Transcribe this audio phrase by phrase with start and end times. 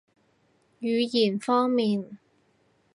[0.81, 2.17] 語言方面